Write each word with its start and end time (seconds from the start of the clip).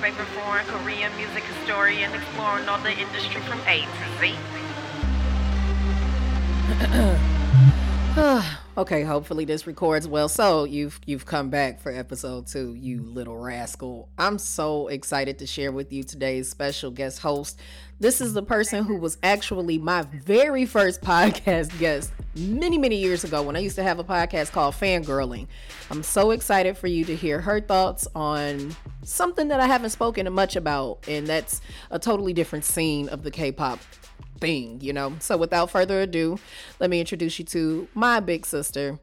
favorite 0.00 0.28
foreign 0.28 0.64
Korean 0.66 1.14
music 1.16 1.42
historian 1.42 2.14
exploring 2.14 2.68
all 2.68 2.78
the 2.78 2.92
industry 2.92 3.40
from 3.42 3.60
A 3.62 3.82
to 3.82 3.88
Z. 4.20 4.36
okay, 8.76 9.02
hopefully 9.02 9.44
this 9.44 9.66
records 9.66 10.08
well. 10.08 10.28
So 10.28 10.64
you've 10.64 10.98
you've 11.06 11.26
come 11.26 11.50
back 11.50 11.80
for 11.80 11.92
episode 11.92 12.46
two, 12.46 12.74
you 12.74 13.02
little 13.02 13.36
rascal. 13.36 14.08
I'm 14.18 14.38
so 14.38 14.88
excited 14.88 15.38
to 15.38 15.46
share 15.46 15.72
with 15.72 15.92
you 15.92 16.02
today's 16.02 16.48
special 16.48 16.90
guest 16.90 17.20
host. 17.20 17.60
This 18.00 18.20
is 18.20 18.32
the 18.32 18.42
person 18.42 18.84
who 18.84 18.96
was 18.96 19.18
actually 19.22 19.78
my 19.78 20.02
very 20.02 20.64
first 20.66 21.00
podcast 21.02 21.78
guest 21.78 22.12
many, 22.34 22.78
many 22.78 22.96
years 22.96 23.24
ago 23.24 23.42
when 23.42 23.56
I 23.56 23.60
used 23.60 23.76
to 23.76 23.82
have 23.82 23.98
a 23.98 24.04
podcast 24.04 24.52
called 24.52 24.74
Fangirling. 24.74 25.46
I'm 25.90 26.02
so 26.02 26.30
excited 26.30 26.78
for 26.78 26.86
you 26.86 27.04
to 27.04 27.14
hear 27.14 27.40
her 27.40 27.60
thoughts 27.60 28.08
on 28.14 28.74
something 29.02 29.48
that 29.48 29.60
I 29.60 29.66
haven't 29.66 29.90
spoken 29.90 30.32
much 30.32 30.56
about, 30.56 31.06
and 31.08 31.26
that's 31.26 31.60
a 31.90 31.98
totally 31.98 32.32
different 32.32 32.64
scene 32.64 33.08
of 33.08 33.22
the 33.22 33.30
K 33.30 33.52
pop 33.52 33.80
thing, 34.40 34.80
you 34.80 34.92
know? 34.92 35.14
So 35.20 35.36
without 35.36 35.70
further 35.70 36.00
ado, 36.00 36.38
let 36.80 36.90
me 36.90 37.00
introduce 37.00 37.38
you 37.38 37.44
to 37.46 37.88
my 37.94 38.20
big 38.20 38.46
sister, 38.46 38.98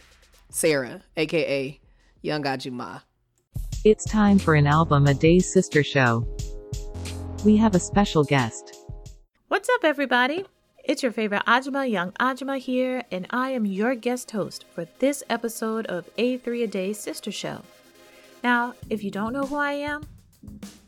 Sarah, 0.49 1.01
aka 1.17 1.79
Young 2.21 2.43
Ajuma. 2.43 3.01
It's 3.83 4.05
time 4.05 4.39
for 4.39 4.55
an 4.55 4.65
album 4.65 5.05
a 5.07 5.13
day 5.13 5.39
sister 5.39 5.83
show. 5.83 6.27
We 7.43 7.57
have 7.57 7.75
a 7.75 7.79
special 7.79 8.23
guest. 8.23 8.75
What's 9.47 9.69
up, 9.69 9.83
everybody? 9.83 10.45
It's 10.83 11.01
your 11.03 11.11
favorite 11.11 11.43
Ajuma, 11.45 11.89
Young 11.89 12.11
Ajuma 12.13 12.57
here, 12.59 13.03
and 13.11 13.27
I 13.29 13.51
am 13.51 13.65
your 13.65 13.95
guest 13.95 14.31
host 14.31 14.65
for 14.73 14.85
this 14.99 15.23
episode 15.29 15.87
of 15.87 16.09
A3 16.15 16.63
A 16.63 16.67
Day 16.67 16.93
Sister 16.93 17.31
Show. 17.31 17.61
Now, 18.43 18.73
if 18.89 19.03
you 19.03 19.11
don't 19.11 19.33
know 19.33 19.45
who 19.45 19.55
I 19.55 19.73
am, 19.73 20.03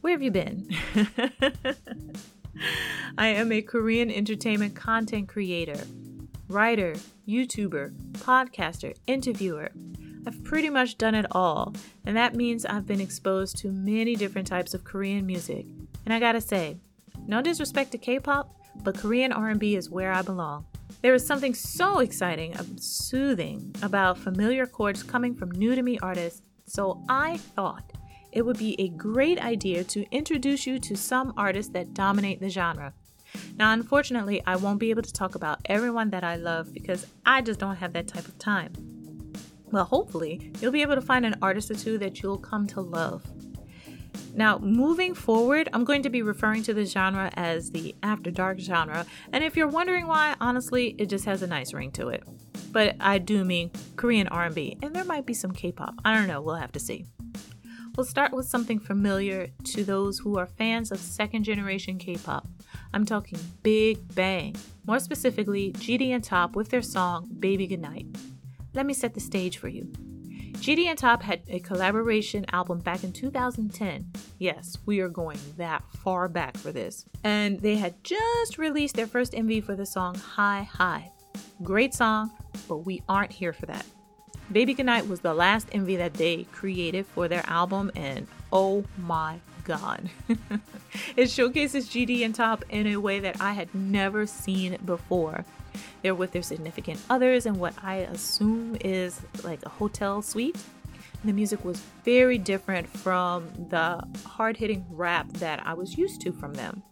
where 0.02 0.14
have 0.14 0.22
you 0.22 0.32
been? 0.32 0.70
I 3.18 3.28
am 3.28 3.52
a 3.52 3.62
Korean 3.62 4.12
entertainment 4.12 4.76
content 4.76 5.28
creator, 5.28 5.80
writer, 6.48 6.96
YouTuber, 7.28 7.94
podcaster, 8.14 8.96
interviewer. 9.08 9.72
I've 10.26 10.44
pretty 10.44 10.70
much 10.70 10.98
done 10.98 11.16
it 11.16 11.26
all, 11.32 11.74
and 12.06 12.18
that 12.18 12.36
means 12.36 12.66
I've 12.66 12.86
been 12.86 13.00
exposed 13.02 13.58
to 13.60 13.72
many 13.72 14.16
different 14.16 14.48
types 14.48 14.74
of 14.74 14.84
Korean 14.84 15.26
music. 15.26 15.66
And 16.06 16.14
I 16.14 16.20
gotta 16.20 16.42
say, 16.42 16.78
no 17.28 17.42
disrespect 17.42 17.92
to 17.92 17.98
K-pop, 17.98 18.54
but 18.84 18.98
Korean 18.98 19.32
R&B 19.32 19.76
is 19.76 19.90
where 19.90 20.12
I 20.12 20.22
belong. 20.22 20.66
There 21.02 21.14
is 21.14 21.26
something 21.26 21.54
so 21.54 22.00
exciting 22.00 22.54
and 22.54 22.82
soothing 22.82 23.74
about 23.82 24.18
familiar 24.18 24.66
chords 24.66 25.04
coming 25.04 25.34
from 25.34 25.52
new 25.52 25.76
to 25.76 25.82
me 25.82 25.98
artists, 26.00 26.42
so 26.66 27.04
I 27.08 27.38
thought 27.38 27.92
it 28.32 28.44
would 28.44 28.58
be 28.58 28.80
a 28.80 28.90
great 28.90 29.40
idea 29.40 29.84
to 29.86 30.06
introduce 30.12 30.68
you 30.68 30.80
to 30.80 30.96
some 30.96 31.34
artists 31.38 31.72
that 31.74 31.94
dominate 31.94 32.40
the 32.40 32.50
genre. 32.50 32.94
Now, 33.58 33.74
unfortunately, 33.74 34.42
I 34.46 34.56
won't 34.56 34.80
be 34.80 34.90
able 34.90 35.02
to 35.02 35.14
talk 35.14 35.36
about 35.36 35.60
everyone 35.66 36.10
that 36.12 36.24
I 36.24 36.36
love 36.36 36.74
because 36.74 37.08
I 37.26 37.42
just 37.42 37.60
don't 37.60 37.76
have 37.76 37.94
that 37.94 38.08
type 38.08 38.28
of 38.28 38.38
time. 38.38 38.74
Well, 39.72 39.86
hopefully, 39.86 40.52
you'll 40.60 40.72
be 40.72 40.82
able 40.82 40.96
to 40.96 41.02
find 41.02 41.26
an 41.26 41.36
artist 41.42 41.70
or 41.70 41.76
two 41.76 41.98
that 41.98 42.22
you'll 42.22 42.38
come 42.38 42.68
to 42.68 42.82
love. 42.82 43.26
Now, 44.34 44.60
moving 44.60 45.14
forward, 45.14 45.68
I'm 45.74 45.84
going 45.84 46.04
to 46.04 46.10
be 46.10 46.22
referring 46.22 46.64
to 46.64 46.74
the 46.74 46.86
genre 46.86 47.32
as 47.36 47.72
the 47.72 47.96
after 48.04 48.32
dark 48.32 48.60
genre, 48.60 49.06
and 49.34 49.44
if 49.44 49.58
you're 49.58 49.68
wondering 49.68 50.08
why, 50.08 50.36
honestly, 50.40 50.96
it 50.98 51.08
just 51.08 51.26
has 51.26 51.42
a 51.42 51.48
nice 51.48 51.74
ring 51.74 51.92
to 51.94 52.10
it. 52.10 52.24
But 52.72 52.96
I 53.00 53.18
do 53.18 53.44
mean 53.44 53.72
Korean 53.96 54.28
R&B, 54.28 54.78
and 54.82 54.96
there 54.96 55.06
might 55.06 55.26
be 55.26 55.34
some 55.34 55.52
K-pop. 55.52 55.96
I 56.06 56.14
don't 56.16 56.28
know, 56.28 56.42
we'll 56.42 56.56
have 56.56 56.72
to 56.74 56.80
see. 56.80 57.06
We'll 57.98 58.06
start 58.06 58.32
with 58.32 58.46
something 58.46 58.78
familiar 58.80 59.48
to 59.64 59.84
those 59.84 60.20
who 60.20 60.38
are 60.38 60.46
fans 60.46 60.92
of 60.92 61.00
second 61.00 61.46
generation 61.46 61.98
K 61.98 62.16
pop. 62.16 62.48
I'm 62.94 63.06
talking 63.06 63.40
Big 63.64 64.14
Bang, 64.14 64.56
more 64.86 65.00
specifically, 65.00 65.74
GD 65.74 66.10
and 66.10 66.24
Top 66.24 66.56
with 66.56 66.70
their 66.70 66.84
song 66.84 67.28
Baby 67.40 67.66
Goodnight. 67.66 68.06
Let 68.76 68.86
me 68.86 68.94
set 68.94 69.16
the 69.16 69.20
stage 69.20 69.58
for 69.58 69.68
you. 69.68 69.86
GD 70.58 70.86
and 70.86 70.98
Top 70.98 71.24
had 71.24 71.42
a 71.48 71.60
collaboration 71.60 72.46
album 72.54 72.82
back 72.82 73.04
in 73.04 73.14
2010. 73.14 74.12
Yes, 74.38 74.78
we 74.86 75.00
are 75.00 75.10
going 75.10 75.40
that 75.58 75.84
far 75.96 76.28
back 76.28 76.56
for 76.56 76.72
this. 76.72 77.04
And 77.24 77.60
they 77.62 77.78
had 77.78 78.04
just 78.04 78.60
released 78.60 78.96
their 78.96 79.08
first 79.08 79.34
MV 79.34 79.64
for 79.64 79.76
the 79.76 79.88
song 79.88 80.14
Hi 80.14 80.70
Hi. 80.74 81.12
Great 81.64 81.96
song, 81.96 82.30
but 82.68 82.86
we 82.86 83.02
aren't 83.10 83.32
here 83.32 83.54
for 83.54 83.66
that. 83.66 83.88
Baby 84.52 84.74
Goodnight 84.74 85.08
was 85.08 85.20
the 85.20 85.34
last 85.34 85.70
MV 85.72 85.98
that 85.98 86.14
they 86.14 86.46
created 86.54 87.06
for 87.06 87.28
their 87.28 87.44
album, 87.48 87.92
and 87.96 88.28
oh 88.52 88.86
my 88.98 89.40
god. 89.66 90.10
it 91.18 91.30
showcases 91.30 91.90
GD 91.90 92.24
and 92.24 92.34
Top 92.34 92.64
in 92.70 92.88
a 92.88 92.98
way 92.98 93.20
that 93.20 93.42
I 93.42 93.52
had 93.52 93.74
never 93.76 94.26
seen 94.26 94.78
before. 94.86 95.44
They're 96.02 96.16
with 96.16 96.32
their 96.32 96.42
significant 96.42 97.02
others 97.10 97.46
in 97.46 97.60
what 97.60 97.74
I 97.84 97.96
assume 97.96 98.78
is 98.82 99.20
like 99.44 99.66
a 99.66 99.70
hotel 99.70 100.22
suite. 100.22 100.58
The 101.26 101.34
music 101.34 101.66
was 101.66 101.82
very 102.06 102.38
different 102.38 102.88
from 102.88 103.50
the 103.70 104.02
hard 104.26 104.56
hitting 104.56 104.86
rap 104.90 105.28
that 105.34 105.66
I 105.66 105.74
was 105.74 105.98
used 105.98 106.22
to 106.22 106.32
from 106.32 106.54
them. 106.54 106.84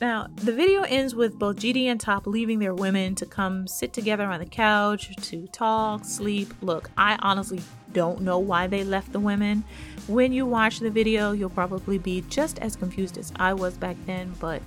Now, 0.00 0.28
the 0.34 0.52
video 0.52 0.80
ends 0.82 1.14
with 1.14 1.38
both 1.38 1.56
GD 1.56 1.84
and 1.84 2.00
Top 2.00 2.26
leaving 2.26 2.58
their 2.58 2.74
women 2.74 3.14
to 3.16 3.26
come 3.26 3.66
sit 3.66 3.92
together 3.92 4.24
on 4.24 4.40
the 4.40 4.46
couch 4.46 5.14
to 5.14 5.46
talk, 5.48 6.06
sleep. 6.06 6.54
Look, 6.62 6.90
I 6.96 7.18
honestly 7.20 7.60
don't 7.92 8.22
know 8.22 8.38
why 8.38 8.66
they 8.66 8.82
left 8.82 9.12
the 9.12 9.20
women. 9.20 9.62
When 10.06 10.32
you 10.32 10.46
watch 10.46 10.78
the 10.78 10.90
video, 10.90 11.32
you'll 11.32 11.50
probably 11.50 11.98
be 11.98 12.22
just 12.30 12.58
as 12.60 12.76
confused 12.76 13.18
as 13.18 13.30
I 13.36 13.52
was 13.52 13.76
back 13.76 13.96
then, 14.06 14.32
but 14.40 14.62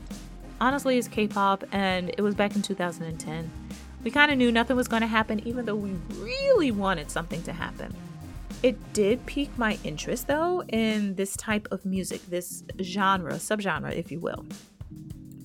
honestly, 0.61 0.99
it's 0.99 1.07
K 1.07 1.27
pop 1.27 1.63
and 1.71 2.09
it 2.09 2.21
was 2.21 2.35
back 2.35 2.55
in 2.55 2.61
2010. 2.61 3.49
We 4.03 4.11
kind 4.11 4.31
of 4.31 4.37
knew 4.37 4.51
nothing 4.51 4.75
was 4.75 4.87
going 4.87 5.01
to 5.01 5.07
happen, 5.07 5.45
even 5.47 5.65
though 5.65 5.75
we 5.75 5.95
really 6.19 6.69
wanted 6.69 7.09
something 7.09 7.41
to 7.43 7.53
happen. 7.53 7.95
It 8.61 8.93
did 8.93 9.25
pique 9.25 9.57
my 9.57 9.77
interest, 9.83 10.27
though, 10.27 10.63
in 10.69 11.15
this 11.15 11.35
type 11.35 11.67
of 11.71 11.85
music, 11.85 12.25
this 12.27 12.63
genre, 12.81 13.33
subgenre, 13.33 13.93
if 13.93 14.11
you 14.11 14.19
will. 14.19 14.45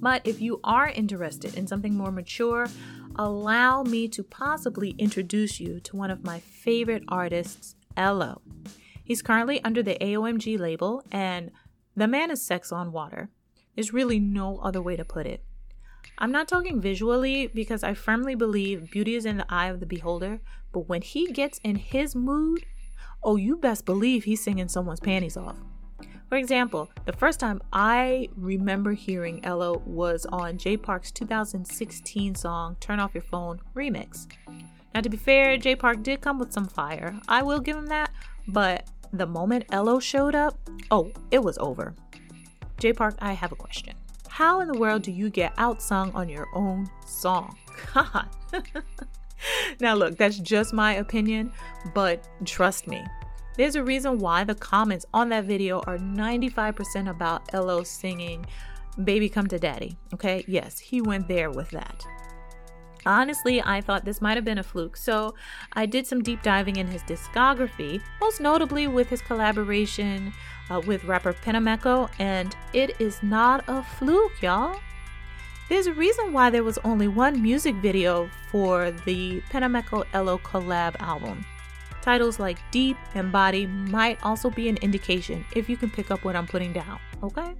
But 0.00 0.26
if 0.26 0.40
you 0.40 0.60
are 0.62 0.88
interested 0.88 1.56
in 1.56 1.66
something 1.66 1.94
more 1.94 2.12
mature, 2.12 2.68
allow 3.16 3.82
me 3.82 4.08
to 4.08 4.22
possibly 4.22 4.90
introduce 4.98 5.58
you 5.58 5.80
to 5.80 5.96
one 5.96 6.10
of 6.10 6.24
my 6.24 6.38
favorite 6.40 7.02
artists, 7.08 7.74
Elo. 7.96 8.42
He's 9.02 9.22
currently 9.22 9.62
under 9.64 9.82
the 9.82 9.96
AOMG 10.00 10.58
label, 10.58 11.02
and 11.10 11.50
the 11.96 12.06
man 12.06 12.30
is 12.30 12.42
sex 12.42 12.70
on 12.70 12.92
water. 12.92 13.30
There's 13.74 13.92
really 13.92 14.20
no 14.20 14.58
other 14.58 14.82
way 14.82 14.96
to 14.96 15.04
put 15.04 15.26
it. 15.26 15.42
I'm 16.18 16.32
not 16.32 16.48
talking 16.48 16.80
visually 16.80 17.46
because 17.46 17.82
I 17.82 17.94
firmly 17.94 18.34
believe 18.34 18.90
beauty 18.90 19.14
is 19.14 19.24
in 19.24 19.38
the 19.38 19.46
eye 19.48 19.68
of 19.68 19.80
the 19.80 19.86
beholder, 19.86 20.40
but 20.72 20.88
when 20.88 21.02
he 21.02 21.32
gets 21.32 21.58
in 21.64 21.76
his 21.76 22.14
mood, 22.14 22.64
oh, 23.22 23.36
you 23.36 23.56
best 23.56 23.84
believe 23.84 24.24
he's 24.24 24.42
singing 24.42 24.68
someone's 24.68 25.00
panties 25.00 25.36
off. 25.36 25.56
For 26.28 26.36
example, 26.36 26.90
the 27.06 27.14
first 27.14 27.40
time 27.40 27.62
I 27.72 28.28
remember 28.36 28.92
hearing 28.92 29.42
Elo 29.44 29.82
was 29.86 30.26
on 30.26 30.58
Jay 30.58 30.76
Park's 30.76 31.10
2016 31.10 32.34
song 32.34 32.76
Turn 32.80 33.00
Off 33.00 33.14
Your 33.14 33.22
Phone 33.22 33.60
remix. 33.74 34.26
Now, 34.94 35.00
to 35.00 35.08
be 35.08 35.16
fair, 35.16 35.56
Jay 35.56 35.74
Park 35.74 36.02
did 36.02 36.20
come 36.20 36.38
with 36.38 36.52
some 36.52 36.66
fire. 36.66 37.18
I 37.28 37.42
will 37.42 37.60
give 37.60 37.76
him 37.76 37.86
that, 37.86 38.10
but 38.46 38.88
the 39.10 39.26
moment 39.26 39.64
Elo 39.72 40.00
showed 40.00 40.34
up, 40.34 40.58
oh, 40.90 41.12
it 41.30 41.38
was 41.38 41.56
over. 41.58 41.94
Jay 42.78 42.92
Park, 42.92 43.14
I 43.20 43.32
have 43.32 43.52
a 43.52 43.56
question. 43.56 43.94
How 44.28 44.60
in 44.60 44.68
the 44.68 44.78
world 44.78 45.02
do 45.02 45.12
you 45.12 45.30
get 45.30 45.56
outsung 45.56 46.14
on 46.14 46.28
your 46.28 46.46
own 46.54 46.90
song? 47.06 47.56
God. 47.94 48.28
now, 49.80 49.94
look, 49.94 50.18
that's 50.18 50.38
just 50.38 50.74
my 50.74 50.94
opinion, 50.94 51.52
but 51.94 52.28
trust 52.44 52.86
me, 52.86 53.02
there's 53.58 53.74
a 53.74 53.82
reason 53.82 54.18
why 54.18 54.44
the 54.44 54.54
comments 54.54 55.04
on 55.12 55.28
that 55.30 55.44
video 55.44 55.80
are 55.80 55.98
95% 55.98 57.10
about 57.10 57.42
Elo 57.52 57.82
singing 57.82 58.46
Baby 59.02 59.28
Come 59.28 59.48
to 59.48 59.58
Daddy. 59.58 59.98
Okay, 60.14 60.44
yes, 60.46 60.78
he 60.78 61.00
went 61.00 61.26
there 61.26 61.50
with 61.50 61.68
that. 61.70 62.06
Honestly, 63.04 63.60
I 63.60 63.80
thought 63.80 64.04
this 64.04 64.20
might 64.20 64.36
have 64.36 64.44
been 64.44 64.58
a 64.58 64.62
fluke, 64.62 64.96
so 64.96 65.34
I 65.72 65.86
did 65.86 66.06
some 66.06 66.22
deep 66.22 66.42
diving 66.42 66.76
in 66.76 66.86
his 66.86 67.02
discography, 67.02 68.00
most 68.20 68.40
notably 68.40 68.86
with 68.86 69.08
his 69.08 69.22
collaboration 69.22 70.32
uh, 70.70 70.80
with 70.86 71.04
rapper 71.04 71.32
Penomeco, 71.32 72.08
and 72.20 72.56
it 72.72 73.00
is 73.00 73.22
not 73.24 73.64
a 73.66 73.82
fluke, 73.82 74.40
y'all. 74.40 74.78
There's 75.68 75.88
a 75.88 75.94
reason 75.94 76.32
why 76.32 76.50
there 76.50 76.64
was 76.64 76.78
only 76.78 77.08
one 77.08 77.42
music 77.42 77.74
video 77.76 78.30
for 78.52 78.92
the 79.04 79.40
Penomeco 79.50 80.04
Elo 80.12 80.38
collab 80.38 80.94
album. 81.00 81.44
Titles 82.02 82.38
like 82.38 82.58
Deep 82.70 82.96
and 83.14 83.30
Body 83.32 83.66
might 83.66 84.22
also 84.22 84.50
be 84.50 84.68
an 84.68 84.76
indication 84.78 85.44
if 85.54 85.68
you 85.68 85.76
can 85.76 85.90
pick 85.90 86.10
up 86.10 86.24
what 86.24 86.36
I'm 86.36 86.46
putting 86.46 86.72
down, 86.72 86.98
okay? 87.22 87.54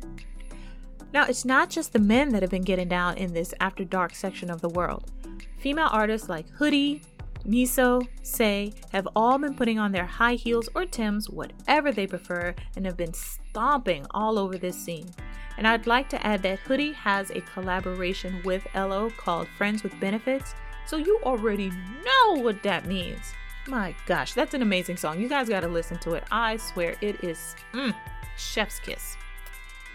Now, 1.12 1.24
it's 1.24 1.44
not 1.44 1.70
just 1.70 1.92
the 1.92 1.98
men 1.98 2.30
that 2.30 2.42
have 2.42 2.50
been 2.50 2.62
getting 2.62 2.88
down 2.88 3.16
in 3.16 3.32
this 3.32 3.54
after 3.60 3.84
dark 3.84 4.14
section 4.14 4.50
of 4.50 4.60
the 4.60 4.68
world. 4.68 5.10
Female 5.58 5.88
artists 5.90 6.28
like 6.28 6.46
Hoody, 6.58 7.02
Miso, 7.46 8.06
SAAY 8.22 8.74
have 8.92 9.08
all 9.16 9.38
been 9.38 9.54
putting 9.54 9.78
on 9.78 9.92
their 9.92 10.04
high 10.04 10.34
heels 10.34 10.68
or 10.74 10.84
Tims, 10.84 11.30
whatever 11.30 11.92
they 11.92 12.06
prefer, 12.06 12.54
and 12.76 12.84
have 12.84 12.96
been 12.96 13.14
stomping 13.14 14.06
all 14.10 14.38
over 14.38 14.58
this 14.58 14.76
scene. 14.76 15.08
And 15.56 15.66
I'd 15.66 15.86
like 15.86 16.08
to 16.10 16.26
add 16.26 16.42
that 16.42 16.60
Hoody 16.60 16.92
has 16.94 17.30
a 17.30 17.40
collaboration 17.40 18.42
with 18.44 18.66
Elo 18.74 19.10
called 19.10 19.48
Friends 19.56 19.82
with 19.82 19.98
Benefits, 19.98 20.54
so 20.86 20.96
you 20.96 21.18
already 21.24 21.70
know 22.04 22.42
what 22.42 22.62
that 22.62 22.86
means. 22.86 23.32
My 23.68 23.94
gosh, 24.06 24.32
that's 24.32 24.54
an 24.54 24.62
amazing 24.62 24.96
song. 24.96 25.20
You 25.20 25.28
guys 25.28 25.48
gotta 25.50 25.68
listen 25.68 25.98
to 25.98 26.14
it. 26.14 26.24
I 26.30 26.56
swear 26.56 26.96
it 27.02 27.22
is 27.22 27.54
mm, 27.74 27.94
chef's 28.38 28.78
kiss. 28.80 29.18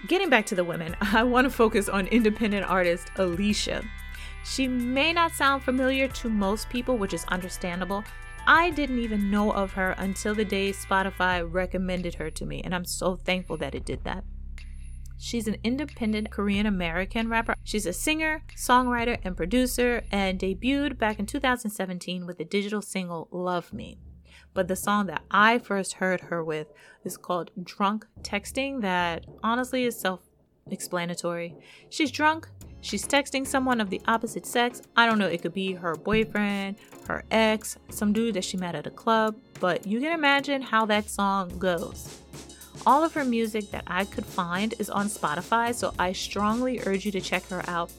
Getting 0.06 0.30
back 0.30 0.46
to 0.48 0.56
the 0.56 0.64
women, 0.64 0.96
I 1.02 1.24
want 1.24 1.46
to 1.46 1.50
focus 1.50 1.90
on 1.90 2.06
independent 2.08 2.70
artist 2.70 3.10
Alicia. 3.16 3.84
She 4.46 4.68
may 4.68 5.12
not 5.12 5.32
sound 5.32 5.64
familiar 5.64 6.08
to 6.10 6.30
most 6.30 6.70
people, 6.70 6.98
which 6.98 7.16
is 7.16 7.26
understandable. 7.30 8.04
I 8.46 8.70
didn't 8.72 9.00
even 9.00 9.32
know 9.32 9.52
of 9.52 9.72
her 9.74 9.96
until 9.98 10.36
the 10.36 10.46
day 10.46 10.72
Spotify 10.72 11.44
recommended 11.50 12.14
her 12.16 12.30
to 12.30 12.46
me, 12.46 12.62
and 12.64 12.76
I'm 12.76 12.86
so 12.86 13.16
thankful 13.16 13.58
that 13.58 13.74
it 13.74 13.86
did 13.86 14.04
that. 14.04 14.24
She's 15.24 15.48
an 15.48 15.56
independent 15.64 16.32
Korean 16.32 16.66
American 16.66 17.30
rapper. 17.30 17.56
She's 17.64 17.86
a 17.86 17.94
singer, 17.94 18.44
songwriter, 18.58 19.20
and 19.24 19.38
producer, 19.38 20.04
and 20.12 20.38
debuted 20.38 20.98
back 20.98 21.18
in 21.18 21.26
2017 21.26 22.26
with 22.26 22.40
the 22.40 22.44
digital 22.44 22.82
single 22.82 23.30
Love 23.32 23.72
Me. 23.72 23.98
But 24.54 24.68
the 24.68 24.76
song 24.76 25.06
that 25.06 25.24
I 25.32 25.60
first 25.60 25.94
heard 25.94 26.20
her 26.20 26.44
with 26.44 26.74
is 27.06 27.16
called 27.16 27.52
Drunk 27.64 28.06
Texting, 28.22 28.82
that 28.82 29.26
honestly 29.42 29.86
is 29.86 29.98
self 29.98 30.20
explanatory. 30.70 31.56
She's 31.90 32.12
drunk, 32.12 32.50
she's 32.82 33.08
texting 33.08 33.48
someone 33.48 33.80
of 33.80 33.90
the 33.90 34.02
opposite 34.06 34.46
sex. 34.46 34.82
I 34.98 35.06
don't 35.06 35.20
know, 35.20 35.28
it 35.28 35.42
could 35.42 35.54
be 35.54 35.72
her 35.72 35.96
boyfriend, 35.96 36.76
her 37.08 37.24
ex, 37.32 37.78
some 37.90 38.12
dude 38.12 38.34
that 38.34 38.44
she 38.44 38.58
met 38.58 38.76
at 38.76 38.88
a 38.88 38.92
club, 38.92 39.38
but 39.62 39.88
you 39.88 40.02
can 40.02 40.12
imagine 40.12 40.62
how 40.62 40.86
that 40.88 41.10
song 41.10 41.58
goes. 41.60 42.23
All 42.86 43.04
of 43.04 43.14
her 43.14 43.24
music 43.24 43.72
that 43.72 43.86
I 43.88 44.04
could 44.04 44.26
find 44.26 44.74
is 44.78 44.90
on 44.90 45.08
Spotify, 45.08 45.74
so 45.74 45.94
I 45.98 46.12
strongly 46.12 46.82
urge 46.86 47.06
you 47.06 47.12
to 47.14 47.22
check 47.22 47.48
her 47.48 47.64
out. 47.68 47.92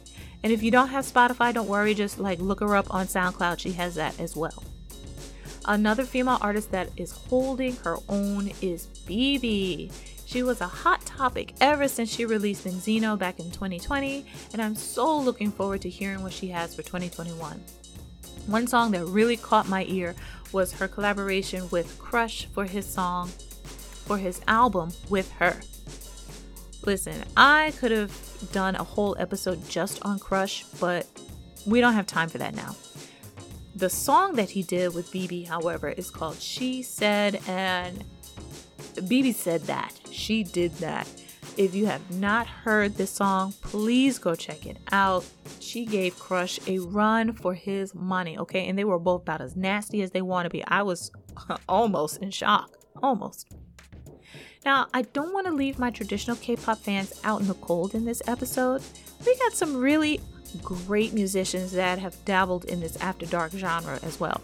And 0.42 0.52
if 0.52 0.62
you 0.62 0.70
don't 0.70 0.88
have 0.88 1.06
Spotify, 1.06 1.54
don't 1.54 1.68
worry, 1.68 1.94
just 1.94 2.18
like 2.18 2.38
look 2.38 2.60
her 2.60 2.76
up 2.76 2.92
on 2.92 3.06
SoundCloud. 3.06 3.58
She 3.58 3.72
has 3.72 3.94
that 3.94 4.20
as 4.20 4.36
well. 4.36 4.62
Another 5.64 6.04
female 6.04 6.36
artist 6.42 6.70
that 6.72 6.90
is 6.98 7.12
holding 7.12 7.76
her 7.76 7.96
own 8.10 8.52
is 8.60 8.88
BIBI. 9.06 9.90
She 10.26 10.42
was 10.42 10.60
a 10.60 10.66
hot 10.66 11.06
topic 11.06 11.54
ever 11.62 11.88
since 11.88 12.10
she 12.10 12.26
released 12.26 12.66
Benzino 12.66 13.18
back 13.18 13.38
in 13.38 13.50
2020, 13.50 14.26
and 14.52 14.60
I'm 14.60 14.74
so 14.74 15.18
looking 15.18 15.50
forward 15.50 15.80
to 15.82 15.88
hearing 15.88 16.22
what 16.22 16.32
she 16.32 16.48
has 16.48 16.74
for 16.74 16.82
2021. 16.82 17.58
One 18.46 18.66
song 18.66 18.90
that 18.90 19.06
really 19.06 19.38
caught 19.38 19.68
my 19.68 19.86
ear 19.88 20.14
was 20.52 20.72
her 20.72 20.88
collaboration 20.88 21.70
with 21.70 21.98
Crush 21.98 22.44
for 22.46 22.66
his 22.66 22.84
song, 22.84 23.30
for 24.04 24.18
his 24.18 24.40
album 24.46 24.92
with 25.08 25.30
her. 25.32 25.56
Listen, 26.84 27.24
I 27.36 27.72
could 27.78 27.90
have 27.90 28.12
done 28.52 28.76
a 28.76 28.84
whole 28.84 29.16
episode 29.18 29.66
just 29.68 30.04
on 30.04 30.18
Crush, 30.18 30.64
but 30.80 31.06
we 31.66 31.80
don't 31.80 31.94
have 31.94 32.06
time 32.06 32.28
for 32.28 32.38
that 32.38 32.54
now. 32.54 32.76
The 33.74 33.90
song 33.90 34.34
that 34.36 34.50
he 34.50 34.62
did 34.62 34.94
with 34.94 35.10
BIBI, 35.10 35.48
however, 35.48 35.88
is 35.88 36.10
called 36.10 36.40
She 36.40 36.82
Said, 36.82 37.40
and 37.48 38.04
BIBI 38.94 39.34
said 39.34 39.62
that. 39.62 39.98
She 40.10 40.44
did 40.44 40.72
that. 40.76 41.08
If 41.56 41.74
you 41.74 41.86
have 41.86 42.10
not 42.10 42.46
heard 42.46 42.96
this 42.96 43.10
song, 43.10 43.54
please 43.62 44.18
go 44.18 44.34
check 44.34 44.66
it 44.66 44.76
out. 44.92 45.24
She 45.60 45.86
gave 45.86 46.18
Crush 46.18 46.58
a 46.66 46.80
run 46.80 47.32
for 47.32 47.54
his 47.54 47.94
money, 47.94 48.36
okay? 48.38 48.68
And 48.68 48.78
they 48.78 48.84
were 48.84 48.98
both 48.98 49.22
about 49.22 49.40
as 49.40 49.56
nasty 49.56 50.02
as 50.02 50.10
they 50.10 50.22
want 50.22 50.46
to 50.46 50.50
be. 50.50 50.64
I 50.66 50.82
was 50.82 51.10
almost 51.68 52.18
in 52.18 52.30
shock. 52.30 52.70
Almost. 53.02 53.52
Now, 54.64 54.86
I 54.94 55.02
don't 55.02 55.34
want 55.34 55.46
to 55.46 55.52
leave 55.52 55.78
my 55.78 55.90
traditional 55.90 56.36
K 56.36 56.56
pop 56.56 56.78
fans 56.78 57.12
out 57.22 57.40
in 57.40 57.48
the 57.48 57.54
cold 57.54 57.94
in 57.94 58.04
this 58.04 58.22
episode. 58.26 58.82
We 59.26 59.36
got 59.36 59.52
some 59.52 59.76
really 59.76 60.20
great 60.62 61.12
musicians 61.12 61.72
that 61.72 61.98
have 61.98 62.22
dabbled 62.24 62.64
in 62.64 62.80
this 62.80 62.96
after 62.96 63.26
dark 63.26 63.52
genre 63.52 63.98
as 64.02 64.18
well. 64.18 64.40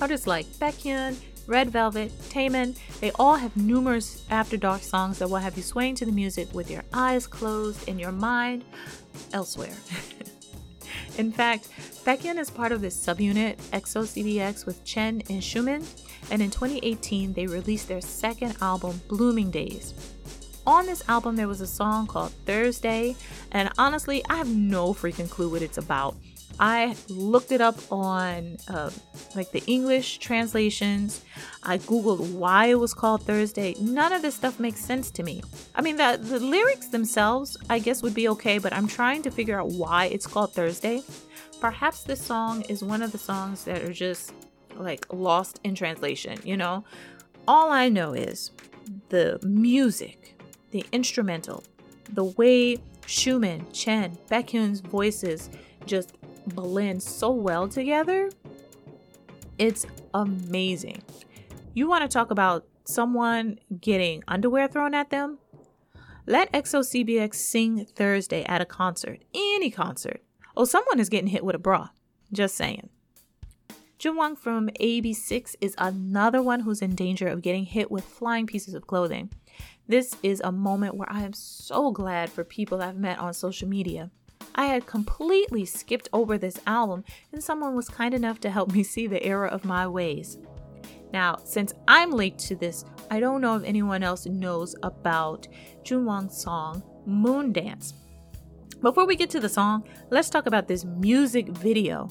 Artists 0.00 0.26
like 0.26 0.46
Baekhyun, 0.46 1.16
Red 1.46 1.70
Velvet, 1.70 2.10
Taemin, 2.30 2.76
they 3.00 3.10
all 3.12 3.36
have 3.36 3.56
numerous 3.56 4.24
after 4.30 4.56
dark 4.56 4.82
songs 4.82 5.18
that 5.18 5.28
will 5.28 5.36
have 5.36 5.56
you 5.56 5.62
swaying 5.62 5.96
to 5.96 6.06
the 6.06 6.12
music 6.12 6.52
with 6.54 6.70
your 6.70 6.84
eyes 6.92 7.26
closed 7.26 7.86
and 7.88 8.00
your 8.00 8.12
mind 8.12 8.64
elsewhere. 9.32 9.74
in 11.18 11.30
fact, 11.30 11.68
Baekhyun 12.04 12.38
is 12.38 12.50
part 12.50 12.72
of 12.72 12.80
this 12.80 12.96
subunit 12.96 13.56
EXO 13.72 14.04
CBX 14.04 14.64
with 14.64 14.82
Chen 14.84 15.22
and 15.28 15.42
Xiumin, 15.42 15.84
and 16.30 16.42
in 16.42 16.50
2018 16.50 17.32
they 17.32 17.46
released 17.46 17.88
their 17.88 18.00
second 18.00 18.56
album, 18.60 19.00
Blooming 19.08 19.50
Days 19.50 19.94
on 20.66 20.86
this 20.86 21.06
album, 21.08 21.36
there 21.36 21.48
was 21.48 21.60
a 21.60 21.66
song 21.66 22.06
called 22.06 22.32
Thursday, 22.46 23.16
and 23.52 23.70
honestly, 23.78 24.24
I 24.28 24.36
have 24.36 24.48
no 24.48 24.94
freaking 24.94 25.28
clue 25.28 25.50
what 25.50 25.62
it's 25.62 25.78
about. 25.78 26.16
I 26.58 26.94
looked 27.08 27.50
it 27.50 27.60
up 27.60 27.76
on 27.90 28.56
uh, 28.68 28.90
like 29.34 29.50
the 29.50 29.62
English 29.66 30.18
translations. 30.18 31.24
I 31.64 31.78
googled 31.78 32.32
why 32.32 32.66
it 32.66 32.78
was 32.78 32.94
called 32.94 33.22
Thursday. 33.22 33.74
None 33.80 34.12
of 34.12 34.22
this 34.22 34.36
stuff 34.36 34.60
makes 34.60 34.78
sense 34.78 35.10
to 35.12 35.24
me. 35.24 35.42
I 35.74 35.82
mean, 35.82 35.96
the, 35.96 36.18
the 36.22 36.38
lyrics 36.38 36.88
themselves, 36.88 37.56
I 37.68 37.80
guess, 37.80 38.02
would 38.02 38.14
be 38.14 38.28
okay, 38.28 38.58
but 38.58 38.72
I'm 38.72 38.86
trying 38.86 39.22
to 39.22 39.32
figure 39.32 39.58
out 39.60 39.68
why 39.68 40.06
it's 40.06 40.28
called 40.28 40.52
Thursday. 40.52 41.02
Perhaps 41.60 42.04
this 42.04 42.24
song 42.24 42.62
is 42.62 42.84
one 42.84 43.02
of 43.02 43.10
the 43.10 43.18
songs 43.18 43.64
that 43.64 43.82
are 43.82 43.92
just 43.92 44.32
like 44.76 45.06
lost 45.12 45.60
in 45.64 45.74
translation, 45.74 46.38
you 46.44 46.56
know? 46.56 46.84
All 47.46 47.70
I 47.70 47.88
know 47.88 48.12
is 48.12 48.50
the 49.08 49.38
music 49.42 50.34
the 50.74 50.84
instrumental, 50.90 51.62
the 52.12 52.24
way 52.24 52.76
Xiumin, 53.06 53.64
Chen, 53.72 54.18
Baekhyun's 54.28 54.80
voices 54.80 55.48
just 55.86 56.14
blend 56.48 57.00
so 57.00 57.30
well 57.30 57.68
together, 57.68 58.28
it's 59.56 59.86
amazing. 60.14 61.00
You 61.74 61.88
want 61.88 62.02
to 62.02 62.08
talk 62.08 62.32
about 62.32 62.66
someone 62.84 63.60
getting 63.80 64.24
underwear 64.26 64.66
thrown 64.66 64.94
at 64.94 65.10
them? 65.10 65.38
Let 66.26 66.50
EXO-CBX 66.52 67.36
sing 67.36 67.84
Thursday 67.84 68.42
at 68.42 68.60
a 68.60 68.64
concert, 68.64 69.22
any 69.32 69.70
concert. 69.70 70.24
Oh, 70.56 70.64
someone 70.64 70.98
is 70.98 71.08
getting 71.08 71.28
hit 71.28 71.44
with 71.44 71.54
a 71.54 71.60
bra. 71.60 71.90
Just 72.32 72.56
saying. 72.56 72.88
Jungwon 74.04 74.36
from 74.36 74.68
AB6IX 74.80 75.56
is 75.62 75.74
another 75.78 76.42
one 76.42 76.60
who's 76.60 76.82
in 76.82 76.94
danger 76.94 77.26
of 77.26 77.40
getting 77.40 77.64
hit 77.64 77.90
with 77.90 78.04
flying 78.04 78.46
pieces 78.46 78.74
of 78.74 78.86
clothing. 78.86 79.30
This 79.88 80.14
is 80.22 80.42
a 80.44 80.52
moment 80.52 80.96
where 80.96 81.10
I 81.10 81.22
am 81.22 81.32
so 81.32 81.90
glad 81.90 82.28
for 82.28 82.44
people 82.44 82.82
I've 82.82 82.98
met 82.98 83.18
on 83.18 83.32
social 83.32 83.66
media. 83.66 84.10
I 84.54 84.66
had 84.66 84.84
completely 84.84 85.64
skipped 85.64 86.10
over 86.12 86.36
this 86.36 86.60
album, 86.66 87.02
and 87.32 87.42
someone 87.42 87.74
was 87.74 87.88
kind 87.88 88.12
enough 88.12 88.40
to 88.40 88.50
help 88.50 88.74
me 88.74 88.82
see 88.82 89.06
the 89.06 89.22
error 89.22 89.46
of 89.46 89.64
my 89.64 89.88
ways. 89.88 90.36
Now, 91.10 91.38
since 91.42 91.72
I'm 91.88 92.10
late 92.10 92.36
to 92.40 92.56
this, 92.56 92.84
I 93.10 93.20
don't 93.20 93.40
know 93.40 93.56
if 93.56 93.64
anyone 93.64 94.02
else 94.02 94.26
knows 94.26 94.76
about 94.82 95.48
Jungwon's 95.82 96.36
song 96.36 96.82
Moon 97.06 97.54
Dance. 97.54 97.94
Before 98.82 99.06
we 99.06 99.16
get 99.16 99.30
to 99.30 99.40
the 99.40 99.48
song, 99.48 99.88
let's 100.10 100.28
talk 100.28 100.44
about 100.44 100.68
this 100.68 100.84
music 100.84 101.48
video. 101.48 102.10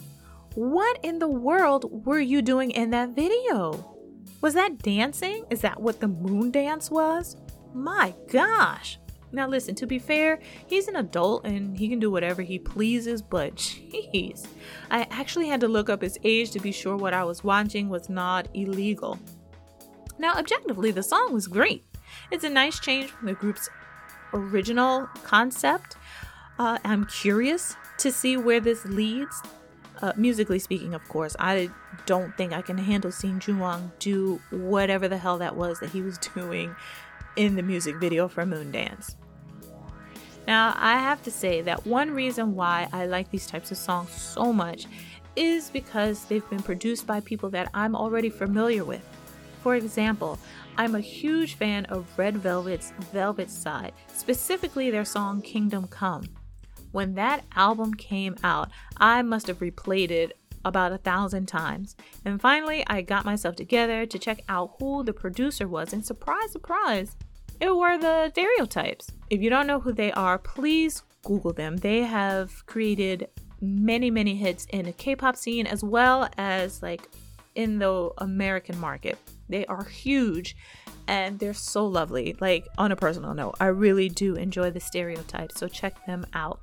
What 0.55 1.00
in 1.01 1.17
the 1.17 1.27
world 1.27 2.05
were 2.05 2.19
you 2.19 2.43
doing 2.43 2.69
in 2.72 2.91
that 2.91 3.10
video? 3.10 3.89
Was 4.41 4.53
that 4.53 4.77
dancing? 4.77 5.45
Is 5.50 5.62
that 5.62 5.81
what 5.81 6.00
the 6.00 6.07
moon 6.07 6.51
dance 6.51 6.91
was? 6.91 7.38
My 7.74 8.13
gosh. 8.31 9.00
Now, 9.31 9.48
listen, 9.48 9.74
to 9.75 9.88
be 9.88 9.98
fair, 9.98 10.39
he's 10.67 10.88
an 10.88 10.98
adult 10.98 11.43
and 11.43 11.75
he 11.75 11.89
can 11.89 12.00
do 12.00 12.12
whatever 12.12 12.43
he 12.43 12.60
pleases, 12.60 13.24
but 13.24 13.55
jeez, 13.55 14.45
I 14.91 15.07
actually 15.10 15.48
had 15.48 15.60
to 15.62 15.67
look 15.67 15.89
up 15.89 16.03
his 16.03 16.19
age 16.24 16.51
to 16.51 16.60
be 16.60 16.72
sure 16.72 16.95
what 16.98 17.15
I 17.15 17.24
was 17.24 17.43
watching 17.43 17.89
was 17.89 18.07
not 18.10 18.48
illegal. 18.53 19.17
Now, 20.19 20.36
objectively, 20.36 20.91
the 20.91 21.01
song 21.01 21.33
was 21.33 21.48
great. 21.48 21.83
It's 22.29 22.43
a 22.43 22.50
nice 22.50 22.79
change 22.79 23.10
from 23.10 23.25
the 23.25 23.33
group's 23.33 23.69
original 24.33 25.07
concept. 25.24 25.98
Uh, 26.60 26.77
I'm 26.86 27.05
curious 27.05 27.75
to 27.98 28.12
see 28.12 28.38
where 28.38 28.60
this 28.60 28.86
leads. 28.86 29.41
Uh, 30.01 30.12
musically 30.17 30.59
speaking, 30.59 30.93
of 30.93 31.07
course, 31.07 31.35
I 31.39 31.69
don't 32.05 32.35
think 32.35 32.51
I 32.51 32.62
can 32.62 32.77
handle 32.77 33.12
seeing 33.12 33.39
Jungwon 33.39 33.91
do 34.00 34.41
whatever 34.50 35.07
the 35.07 35.17
hell 35.17 35.38
that 35.38 35.55
was 35.55 35.79
that 35.79 35.91
he 35.91 36.01
was 36.01 36.17
doing 36.35 36.75
in 37.35 37.55
the 37.55 37.63
music 37.63 37.97
video 37.97 38.27
for 38.27 38.43
Moondance. 38.43 39.15
Now, 40.47 40.75
I 40.77 40.97
have 40.97 41.23
to 41.23 41.31
say 41.31 41.62
that 41.62 41.85
one 41.85 42.12
reason 42.12 42.53
why 42.55 42.89
I 42.91 43.05
like 43.05 43.31
these 43.31 43.47
types 43.47 43.71
of 43.71 43.77
songs 43.77 44.12
so 44.12 44.51
much 44.51 44.88
is 45.35 45.69
because 45.69 46.25
they've 46.25 46.47
been 46.50 46.62
produced 46.62 47.07
by 47.07 47.21
people 47.21 47.50
that 47.51 47.69
I'm 47.73 47.95
already 47.95 48.29
familiar 48.29 48.83
with. 48.83 49.01
For 49.62 49.75
example, 49.75 50.38
I'm 50.77 50.95
a 50.95 51.00
huge 51.00 51.53
fan 51.53 51.85
of 51.85 52.07
Red 52.17 52.35
Velvet's 52.38 52.91
Velvet 53.13 53.50
Side, 53.50 53.93
specifically 54.13 54.91
their 54.91 55.05
song 55.05 55.41
Kingdom 55.41 55.88
Come. 55.88 56.23
When 56.93 57.15
that 57.15 57.43
album 57.55 57.95
came 57.95 58.38
out, 58.43 58.69
I 58.97 59.23
must 59.23 59.47
have 59.47 59.59
replayed 59.59 60.12
it 60.12 60.38
about 60.63 60.93
a 60.93 60.97
thousand 60.97 61.47
times. 61.47 61.95
And 62.23 62.39
finally, 62.39 62.85
I 62.88 63.01
got 63.01 63.25
myself 63.25 63.55
together 63.55 64.05
to 64.05 64.19
check 64.19 64.43
out 64.47 64.75
who 64.79 65.03
the 65.03 65.12
producer 65.12 65.67
was, 65.67 65.91
and 65.91 66.05
surprise, 66.05 66.51
surprise, 66.51 67.17
it 67.59 67.75
were 67.75 67.97
the 67.97 68.29
stereotypes. 68.29 69.09
If 69.29 69.41
you 69.41 69.50
don't 69.50 69.67
know 69.67 69.79
who 69.79 69.91
they 69.91 70.12
are, 70.12 70.38
please 70.38 71.03
Google 71.23 71.51
them. 71.51 71.77
They 71.77 72.01
have 72.01 72.65
created 72.67 73.27
many, 73.59 74.12
many 74.12 74.35
hits 74.35 74.65
in 74.65 74.85
the 74.85 74.91
K 74.91 75.15
pop 75.15 75.35
scene 75.35 75.65
as 75.65 75.83
well 75.83 76.29
as 76.38 76.83
like 76.83 77.09
in 77.55 77.79
the 77.79 78.12
American 78.19 78.77
market. 78.79 79.17
They 79.50 79.65
are 79.65 79.83
huge 79.83 80.55
and 81.07 81.39
they're 81.39 81.53
so 81.53 81.85
lovely. 81.85 82.35
Like, 82.39 82.67
on 82.77 82.91
a 82.91 82.95
personal 82.95 83.33
note, 83.33 83.55
I 83.59 83.67
really 83.67 84.09
do 84.09 84.35
enjoy 84.35 84.71
the 84.71 84.79
stereotypes, 84.79 85.59
so 85.59 85.67
check 85.67 86.05
them 86.05 86.25
out. 86.33 86.62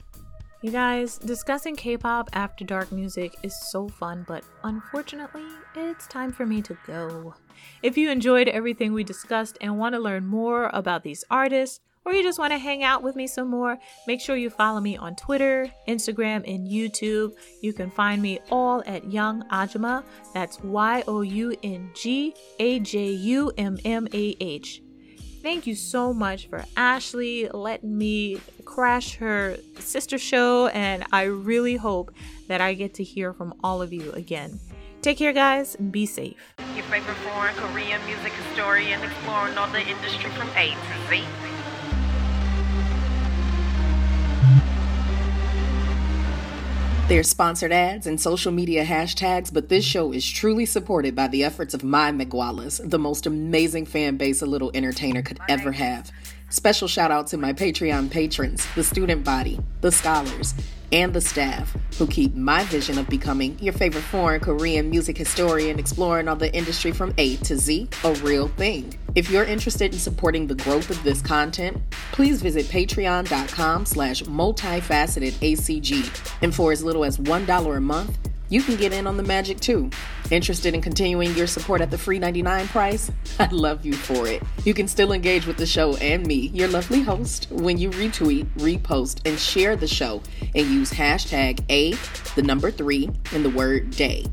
You 0.62 0.70
guys, 0.70 1.16
discussing 1.16 1.74
K 1.74 1.96
pop 1.96 2.28
after 2.34 2.66
dark 2.66 2.92
music 2.92 3.34
is 3.42 3.58
so 3.70 3.88
fun, 3.88 4.26
but 4.28 4.44
unfortunately, 4.62 5.46
it's 5.74 6.06
time 6.06 6.32
for 6.32 6.44
me 6.44 6.60
to 6.60 6.76
go. 6.86 7.34
If 7.82 7.96
you 7.96 8.10
enjoyed 8.10 8.46
everything 8.46 8.92
we 8.92 9.02
discussed 9.02 9.56
and 9.62 9.78
want 9.78 9.94
to 9.94 9.98
learn 9.98 10.26
more 10.26 10.68
about 10.74 11.02
these 11.02 11.24
artists, 11.30 11.80
or 12.04 12.12
you 12.12 12.22
just 12.22 12.38
want 12.38 12.52
to 12.52 12.58
hang 12.58 12.84
out 12.84 13.02
with 13.02 13.16
me 13.16 13.26
some 13.26 13.48
more, 13.48 13.78
make 14.06 14.20
sure 14.20 14.36
you 14.36 14.50
follow 14.50 14.80
me 14.80 14.98
on 14.98 15.16
Twitter, 15.16 15.72
Instagram, 15.88 16.46
and 16.46 16.68
YouTube. 16.68 17.32
You 17.62 17.72
can 17.72 17.90
find 17.90 18.20
me 18.20 18.40
all 18.50 18.82
at 18.84 19.10
Young 19.10 19.42
Ajumma. 19.48 20.04
That's 20.34 20.60
Y 20.60 21.02
O 21.08 21.22
U 21.22 21.56
N 21.62 21.90
G 21.94 22.34
A 22.58 22.80
J 22.80 23.12
U 23.12 23.50
M 23.56 23.78
M 23.86 24.06
A 24.12 24.36
H. 24.40 24.82
Thank 25.42 25.66
you 25.66 25.74
so 25.74 26.12
much 26.12 26.48
for 26.48 26.64
Ashley 26.76 27.48
letting 27.48 27.96
me 27.96 28.40
crash 28.66 29.16
her 29.16 29.56
sister 29.78 30.18
show, 30.18 30.66
and 30.68 31.04
I 31.12 31.22
really 31.22 31.76
hope 31.76 32.12
that 32.48 32.60
I 32.60 32.74
get 32.74 32.94
to 32.94 33.04
hear 33.04 33.32
from 33.32 33.54
all 33.64 33.80
of 33.80 33.92
you 33.92 34.12
again. 34.12 34.60
Take 35.00 35.16
care, 35.16 35.32
guys, 35.32 35.74
and 35.76 35.90
be 35.90 36.04
safe. 36.04 36.36
Your 36.74 36.84
favorite 36.84 37.16
foreign 37.16 37.54
Korean 37.54 38.04
music 38.04 38.32
historian 38.32 39.02
exploring 39.02 39.56
all 39.56 39.68
the 39.68 39.80
industry 39.80 40.30
from 40.30 40.50
A 40.50 40.74
to 40.74 41.08
Z. 41.08 41.24
There's 47.10 47.28
sponsored 47.28 47.72
ads 47.72 48.06
and 48.06 48.20
social 48.20 48.52
media 48.52 48.84
hashtags, 48.84 49.52
but 49.52 49.68
this 49.68 49.84
show 49.84 50.12
is 50.12 50.24
truly 50.24 50.64
supported 50.64 51.16
by 51.16 51.26
the 51.26 51.42
efforts 51.42 51.74
of 51.74 51.82
my 51.82 52.12
Migualas, 52.12 52.80
the 52.88 53.00
most 53.00 53.26
amazing 53.26 53.86
fan 53.86 54.16
base 54.16 54.42
a 54.42 54.46
little 54.46 54.70
entertainer 54.74 55.20
could 55.20 55.40
ever 55.48 55.72
have. 55.72 56.12
Special 56.50 56.88
shout 56.88 57.12
out 57.12 57.28
to 57.28 57.36
my 57.36 57.52
Patreon 57.52 58.10
patrons, 58.10 58.66
the 58.74 58.82
student 58.82 59.22
body, 59.22 59.60
the 59.82 59.92
scholars, 59.92 60.52
and 60.90 61.14
the 61.14 61.20
staff 61.20 61.76
who 61.96 62.08
keep 62.08 62.34
my 62.34 62.64
vision 62.64 62.98
of 62.98 63.08
becoming 63.08 63.56
your 63.60 63.72
favorite 63.72 64.02
foreign 64.02 64.40
Korean 64.40 64.90
music 64.90 65.16
historian 65.16 65.78
exploring 65.78 66.26
all 66.26 66.34
the 66.34 66.52
industry 66.52 66.90
from 66.90 67.14
A 67.18 67.36
to 67.36 67.56
Z 67.56 67.88
a 68.02 68.14
real 68.14 68.48
thing. 68.48 68.98
If 69.14 69.30
you're 69.30 69.44
interested 69.44 69.92
in 69.92 70.00
supporting 70.00 70.48
the 70.48 70.56
growth 70.56 70.90
of 70.90 71.00
this 71.04 71.22
content, 71.22 71.80
please 72.10 72.42
visit 72.42 72.66
patreon.com 72.66 73.86
slash 73.86 74.24
multifaceted 74.24 75.34
ACG. 75.34 76.34
And 76.42 76.52
for 76.52 76.72
as 76.72 76.82
little 76.82 77.04
as 77.04 77.18
$1 77.18 77.76
a 77.76 77.80
month, 77.80 78.29
you 78.50 78.62
can 78.62 78.76
get 78.76 78.92
in 78.92 79.06
on 79.06 79.16
the 79.16 79.22
magic 79.22 79.60
too. 79.60 79.88
Interested 80.30 80.74
in 80.74 80.82
continuing 80.82 81.34
your 81.34 81.46
support 81.46 81.80
at 81.80 81.90
the 81.90 81.96
free 81.96 82.18
99 82.18 82.68
price? 82.68 83.10
I'd 83.38 83.52
love 83.52 83.86
you 83.86 83.94
for 83.94 84.26
it. 84.26 84.42
You 84.64 84.74
can 84.74 84.86
still 84.86 85.12
engage 85.12 85.46
with 85.46 85.56
the 85.56 85.66
show 85.66 85.96
and 85.96 86.26
me, 86.26 86.50
your 86.52 86.68
lovely 86.68 87.00
host, 87.00 87.46
when 87.50 87.78
you 87.78 87.90
retweet, 87.90 88.46
repost, 88.56 89.20
and 89.24 89.38
share 89.38 89.76
the 89.76 89.86
show 89.86 90.20
and 90.54 90.66
use 90.66 90.90
hashtag 90.92 91.64
A, 91.70 91.92
the 92.34 92.42
number 92.42 92.70
three, 92.70 93.08
and 93.32 93.44
the 93.44 93.50
word 93.50 93.92
day. 93.92 94.26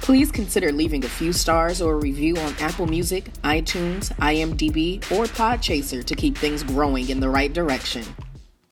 Please 0.00 0.32
consider 0.32 0.72
leaving 0.72 1.04
a 1.04 1.08
few 1.08 1.32
stars 1.32 1.82
or 1.82 1.92
a 1.92 1.96
review 1.96 2.36
on 2.38 2.54
Apple 2.58 2.86
Music, 2.86 3.30
iTunes, 3.44 4.10
IMDb, 4.16 4.96
or 5.12 5.26
Podchaser 5.26 6.02
to 6.02 6.14
keep 6.14 6.36
things 6.36 6.62
growing 6.62 7.10
in 7.10 7.20
the 7.20 7.28
right 7.28 7.52
direction. 7.52 8.04